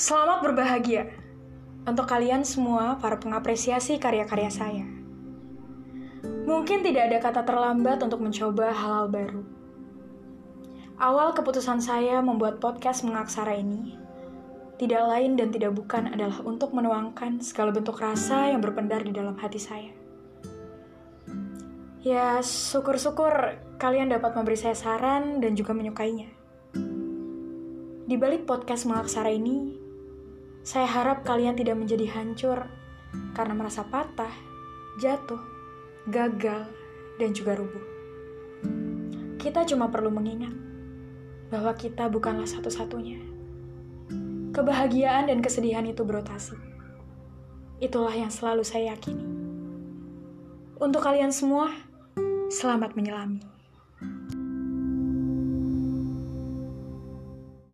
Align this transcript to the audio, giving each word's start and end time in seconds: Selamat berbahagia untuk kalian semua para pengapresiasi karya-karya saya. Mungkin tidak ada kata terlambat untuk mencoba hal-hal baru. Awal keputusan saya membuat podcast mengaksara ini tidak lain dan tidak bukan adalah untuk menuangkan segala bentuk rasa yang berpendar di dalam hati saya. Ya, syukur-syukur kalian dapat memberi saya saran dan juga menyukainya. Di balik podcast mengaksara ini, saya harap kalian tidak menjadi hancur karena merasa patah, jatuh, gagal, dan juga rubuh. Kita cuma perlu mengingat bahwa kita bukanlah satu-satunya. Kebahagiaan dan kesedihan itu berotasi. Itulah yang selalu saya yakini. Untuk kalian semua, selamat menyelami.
Selamat 0.00 0.40
berbahagia 0.40 1.12
untuk 1.84 2.08
kalian 2.08 2.40
semua 2.40 2.96
para 3.04 3.20
pengapresiasi 3.20 4.00
karya-karya 4.00 4.48
saya. 4.48 4.88
Mungkin 6.48 6.80
tidak 6.80 7.12
ada 7.12 7.18
kata 7.20 7.44
terlambat 7.44 8.00
untuk 8.00 8.24
mencoba 8.24 8.72
hal-hal 8.72 9.12
baru. 9.12 9.44
Awal 10.96 11.36
keputusan 11.36 11.84
saya 11.84 12.24
membuat 12.24 12.64
podcast 12.64 13.04
mengaksara 13.04 13.60
ini 13.60 13.92
tidak 14.80 15.04
lain 15.04 15.36
dan 15.36 15.52
tidak 15.52 15.76
bukan 15.76 16.08
adalah 16.16 16.40
untuk 16.48 16.72
menuangkan 16.72 17.44
segala 17.44 17.68
bentuk 17.68 18.00
rasa 18.00 18.56
yang 18.56 18.64
berpendar 18.64 19.04
di 19.04 19.12
dalam 19.12 19.36
hati 19.36 19.60
saya. 19.60 19.92
Ya, 22.00 22.40
syukur-syukur 22.40 23.60
kalian 23.76 24.08
dapat 24.08 24.32
memberi 24.32 24.56
saya 24.56 24.72
saran 24.72 25.44
dan 25.44 25.52
juga 25.52 25.76
menyukainya. 25.76 26.32
Di 28.08 28.16
balik 28.16 28.48
podcast 28.48 28.88
mengaksara 28.88 29.28
ini, 29.28 29.89
saya 30.60 30.84
harap 30.84 31.24
kalian 31.24 31.56
tidak 31.56 31.76
menjadi 31.80 32.06
hancur 32.12 32.68
karena 33.32 33.56
merasa 33.56 33.80
patah, 33.86 34.32
jatuh, 35.00 35.40
gagal, 36.12 36.68
dan 37.16 37.30
juga 37.32 37.56
rubuh. 37.56 37.84
Kita 39.40 39.64
cuma 39.64 39.88
perlu 39.88 40.12
mengingat 40.12 40.52
bahwa 41.48 41.72
kita 41.72 42.12
bukanlah 42.12 42.44
satu-satunya. 42.46 43.18
Kebahagiaan 44.52 45.32
dan 45.32 45.40
kesedihan 45.40 45.86
itu 45.88 46.04
berotasi. 46.04 46.58
Itulah 47.80 48.12
yang 48.12 48.28
selalu 48.28 48.60
saya 48.60 48.92
yakini. 48.92 49.24
Untuk 50.76 51.00
kalian 51.00 51.32
semua, 51.32 51.72
selamat 52.52 52.92
menyelami. 52.92 53.40